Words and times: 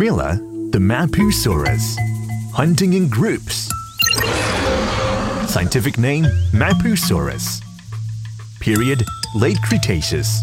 Mila, 0.00 0.36
the 0.70 0.78
Mapusaurus, 0.78 1.94
hunting 2.54 2.94
in 2.94 3.10
groups. 3.10 3.68
Scientific 5.46 5.98
name 5.98 6.24
Mapusaurus. 6.52 7.60
Period 8.60 9.04
Late 9.34 9.60
Cretaceous. 9.60 10.40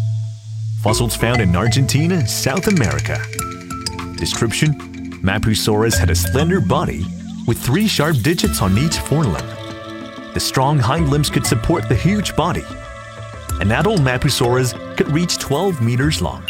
Fossils 0.80 1.16
found 1.16 1.40
in 1.40 1.56
Argentina, 1.56 2.24
South 2.28 2.68
America. 2.68 3.20
Description 4.16 4.74
Mapusaurus 5.24 5.98
had 5.98 6.10
a 6.10 6.14
slender 6.14 6.60
body 6.60 7.04
with 7.48 7.58
three 7.58 7.88
sharp 7.88 8.16
digits 8.22 8.62
on 8.62 8.78
each 8.78 8.98
forelimb. 9.08 10.34
The 10.34 10.40
strong 10.40 10.78
hind 10.78 11.08
limbs 11.10 11.30
could 11.30 11.44
support 11.44 11.88
the 11.88 11.96
huge 11.96 12.36
body. 12.36 12.62
An 13.60 13.72
adult 13.72 13.98
Mapusaurus 14.02 14.96
could 14.96 15.08
reach 15.08 15.36
12 15.40 15.82
meters 15.82 16.22
long. 16.22 16.44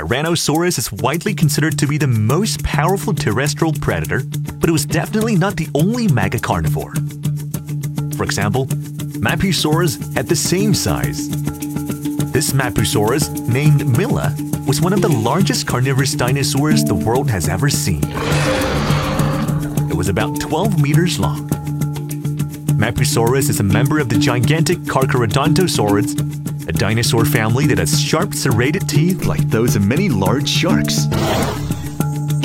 Tyrannosaurus 0.00 0.78
is 0.78 0.90
widely 0.90 1.34
considered 1.34 1.78
to 1.78 1.86
be 1.86 1.98
the 1.98 2.06
most 2.06 2.64
powerful 2.64 3.12
terrestrial 3.12 3.74
predator, 3.74 4.22
but 4.54 4.70
it 4.70 4.72
was 4.72 4.86
definitely 4.86 5.36
not 5.36 5.58
the 5.58 5.68
only 5.74 6.08
mega 6.08 6.38
carnivore. 6.38 6.94
For 8.16 8.24
example, 8.24 8.64
Mapusaurus 9.20 10.14
had 10.14 10.26
the 10.26 10.34
same 10.34 10.72
size. 10.72 11.28
This 12.32 12.54
Mapusaurus, 12.54 13.46
named 13.46 13.94
Mila, 13.98 14.34
was 14.66 14.80
one 14.80 14.94
of 14.94 15.02
the 15.02 15.08
largest 15.10 15.66
carnivorous 15.66 16.14
dinosaurs 16.14 16.82
the 16.82 16.94
world 16.94 17.28
has 17.28 17.50
ever 17.50 17.68
seen. 17.68 18.02
It 19.90 19.94
was 19.94 20.08
about 20.08 20.40
12 20.40 20.80
meters 20.80 21.18
long. 21.18 21.46
Mapusaurus 22.80 23.50
is 23.50 23.60
a 23.60 23.64
member 23.64 23.98
of 23.98 24.08
the 24.08 24.16
gigantic 24.18 24.78
Carcharodontosaurids, 24.78 26.39
a 26.70 26.72
dinosaur 26.72 27.24
family 27.24 27.66
that 27.66 27.78
has 27.78 28.00
sharp 28.00 28.32
serrated 28.32 28.88
teeth 28.88 29.24
like 29.24 29.40
those 29.48 29.74
of 29.74 29.84
many 29.84 30.08
large 30.08 30.48
sharks. 30.48 31.06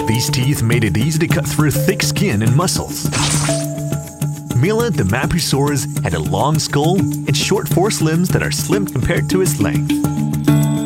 These 0.08 0.32
teeth 0.32 0.64
made 0.64 0.84
it 0.84 0.98
easy 0.98 1.20
to 1.20 1.28
cut 1.28 1.46
through 1.46 1.70
thick 1.70 2.02
skin 2.02 2.42
and 2.42 2.56
muscles. 2.56 3.04
Mila 4.56 4.90
the 4.90 5.04
Mapusaurus 5.04 5.86
had 6.04 6.16
a 6.16 6.20
long 6.20 6.58
skull 6.58 6.98
and 6.98 7.38
short 7.38 7.68
forelimbs 7.68 8.30
that 8.30 8.42
are 8.42 8.50
slim 8.50 8.88
compared 8.88 9.30
to 9.30 9.42
its 9.42 9.60
length. 9.60 9.92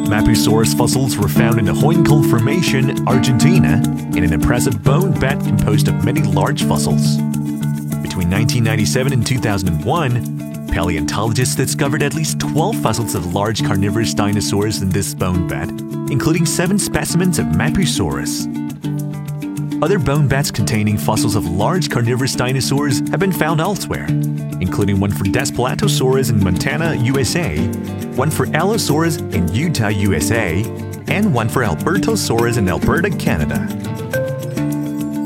Mapusaurus 0.09 0.77
fossils 0.77 1.17
were 1.17 1.29
found 1.29 1.59
in 1.59 1.65
the 1.65 1.71
Huincul 1.71 2.29
Formation, 2.29 3.07
Argentina, 3.07 3.81
in 4.17 4.25
an 4.25 4.33
impressive 4.33 4.83
bone 4.83 5.17
bed 5.17 5.39
composed 5.43 5.87
of 5.87 6.03
many 6.03 6.23
large 6.23 6.63
fossils. 6.63 7.15
Between 8.01 8.29
1997 8.29 9.13
and 9.13 9.25
2001, 9.25 10.48
paleontologists 10.71 11.55
discovered 11.55 12.03
at 12.03 12.13
least 12.13 12.39
12 12.39 12.81
fossils 12.81 13.15
of 13.15 13.33
large 13.33 13.63
carnivorous 13.63 14.13
dinosaurs 14.13 14.81
in 14.81 14.89
this 14.89 15.13
bone 15.13 15.47
bed, 15.47 15.69
including 16.11 16.45
seven 16.45 16.77
specimens 16.79 17.39
of 17.39 17.45
Mapusaurus. 17.47 18.47
Other 19.81 19.97
bone 19.97 20.27
beds 20.27 20.51
containing 20.51 20.97
fossils 20.97 21.35
of 21.35 21.45
large 21.45 21.89
carnivorous 21.89 22.35
dinosaurs 22.35 22.99
have 23.09 23.19
been 23.19 23.31
found 23.31 23.61
elsewhere, 23.61 24.05
including 24.61 24.99
one 24.99 25.11
for 25.11 25.23
Daspletosaurus 25.23 26.29
in 26.29 26.43
Montana, 26.43 26.95
USA, 26.95 27.57
one 28.15 28.29
for 28.29 28.45
Allosaurus 28.55 29.17
in 29.17 29.47
Utah, 29.53 29.87
USA, 29.87 30.63
and 31.07 31.33
one 31.33 31.49
for 31.49 31.63
Albertosaurus 31.63 32.57
in 32.57 32.67
Alberta, 32.67 33.09
Canada. 33.09 33.59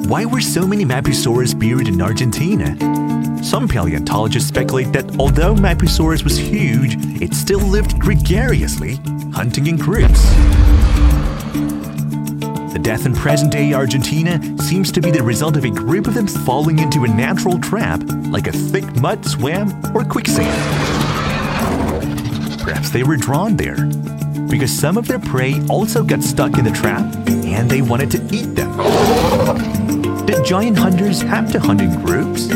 Why 0.07 0.25
were 0.25 0.41
so 0.41 0.67
many 0.67 0.85
Mapusaurus 0.85 1.57
buried 1.57 1.87
in 1.87 2.01
Argentina? 2.01 3.02
Some 3.43 3.67
paleontologists 3.67 4.47
speculate 4.47 4.93
that 4.93 5.19
although 5.19 5.53
Mapusaurus 5.53 6.23
was 6.23 6.37
huge, 6.37 6.95
it 7.21 7.33
still 7.33 7.59
lived 7.59 7.99
gregariously, 7.99 8.95
hunting 9.33 9.67
in 9.67 9.75
groups. 9.75 10.23
The 12.71 12.79
death 12.81 13.05
in 13.05 13.13
present 13.13 13.51
day 13.51 13.73
Argentina 13.73 14.39
seems 14.59 14.93
to 14.93 15.01
be 15.01 15.11
the 15.11 15.21
result 15.21 15.57
of 15.57 15.65
a 15.65 15.69
group 15.69 16.07
of 16.07 16.13
them 16.13 16.25
falling 16.25 16.79
into 16.79 17.03
a 17.03 17.07
natural 17.07 17.59
trap, 17.59 18.01
like 18.29 18.47
a 18.47 18.53
thick 18.53 18.85
mud 19.01 19.25
swam 19.25 19.69
or 19.93 20.05
quicksand. 20.05 20.49
Perhaps 22.61 22.91
they 22.91 23.03
were 23.03 23.17
drawn 23.17 23.57
there, 23.57 23.85
because 24.49 24.71
some 24.71 24.97
of 24.97 25.05
their 25.05 25.19
prey 25.19 25.61
also 25.69 26.01
got 26.01 26.23
stuck 26.23 26.57
in 26.57 26.63
the 26.63 26.71
trap 26.71 27.03
and 27.27 27.69
they 27.69 27.81
wanted 27.81 28.09
to 28.11 28.23
eat 28.33 28.55
them. 28.55 28.71
Did 30.25 30.45
giant 30.45 30.77
hunters 30.77 31.21
have 31.21 31.51
to 31.51 31.59
hunt 31.59 31.81
in 31.81 31.93
groups? 32.05 32.47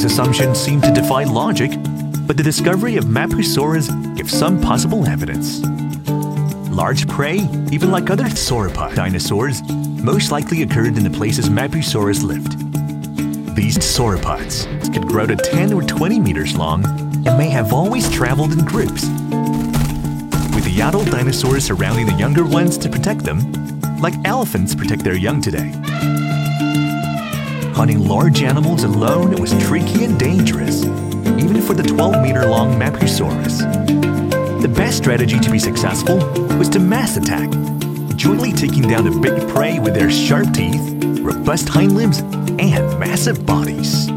This 0.00 0.12
assumption 0.12 0.54
seemed 0.54 0.82
to 0.84 0.92
defy 0.92 1.24
logic, 1.24 1.72
but 2.26 2.38
the 2.38 2.42
discovery 2.42 2.96
of 2.96 3.04
Mapusaurus 3.04 3.90
gives 4.16 4.32
some 4.32 4.58
possible 4.58 5.06
evidence. 5.06 5.60
Large 6.70 7.06
prey, 7.06 7.46
even 7.70 7.90
like 7.90 8.08
other 8.08 8.24
sauropod 8.24 8.94
dinosaurs, 8.94 9.60
most 10.02 10.32
likely 10.32 10.62
occurred 10.62 10.96
in 10.96 11.04
the 11.04 11.10
places 11.10 11.50
Mapusaurus 11.50 12.22
lived. 12.22 12.56
These 13.54 13.76
sauropods 13.76 14.64
could 14.90 15.06
grow 15.06 15.26
to 15.26 15.36
10 15.36 15.74
or 15.74 15.82
20 15.82 16.18
meters 16.18 16.56
long 16.56 16.82
and 17.26 17.36
may 17.36 17.50
have 17.50 17.74
always 17.74 18.10
traveled 18.10 18.52
in 18.52 18.64
groups. 18.64 19.04
With 20.54 20.64
the 20.64 20.80
adult 20.80 21.10
dinosaurs 21.10 21.66
surrounding 21.66 22.06
the 22.06 22.16
younger 22.16 22.46
ones 22.46 22.78
to 22.78 22.88
protect 22.88 23.22
them, 23.22 23.52
like 24.00 24.14
elephants 24.24 24.74
protect 24.74 25.04
their 25.04 25.16
young 25.16 25.42
today. 25.42 25.74
Hunting 27.80 28.06
large 28.06 28.42
animals 28.42 28.84
alone 28.84 29.40
was 29.40 29.52
tricky 29.64 30.04
and 30.04 30.20
dangerous, 30.20 30.84
even 30.84 31.62
for 31.62 31.72
the 31.72 31.82
12 31.82 32.22
meter 32.22 32.44
long 32.44 32.78
Mapusaurus. 32.78 33.60
The 34.60 34.68
best 34.68 34.98
strategy 34.98 35.40
to 35.40 35.50
be 35.50 35.58
successful 35.58 36.18
was 36.58 36.68
to 36.68 36.78
mass 36.78 37.16
attack, 37.16 37.48
jointly 38.16 38.52
taking 38.52 38.82
down 38.82 39.04
the 39.04 39.18
big 39.18 39.48
prey 39.48 39.78
with 39.78 39.94
their 39.94 40.10
sharp 40.10 40.52
teeth, 40.52 40.78
robust 41.22 41.70
hind 41.70 41.92
limbs, 41.92 42.18
and 42.18 42.98
massive 42.98 43.46
bodies. 43.46 44.10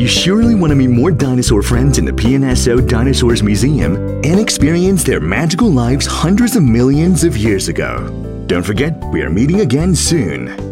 You 0.00 0.08
surely 0.08 0.54
want 0.54 0.70
to 0.70 0.74
meet 0.74 0.88
more 0.88 1.10
dinosaur 1.10 1.60
friends 1.62 1.98
in 1.98 2.06
the 2.06 2.12
PNSO 2.12 2.88
Dinosaurs 2.88 3.42
Museum 3.42 3.96
and 4.24 4.40
experience 4.40 5.04
their 5.04 5.20
magical 5.20 5.70
lives 5.70 6.06
hundreds 6.06 6.56
of 6.56 6.62
millions 6.62 7.24
of 7.24 7.36
years 7.36 7.68
ago. 7.68 8.29
Don't 8.50 8.64
forget, 8.64 9.00
we 9.12 9.22
are 9.22 9.30
meeting 9.30 9.60
again 9.60 9.94
soon. 9.94 10.69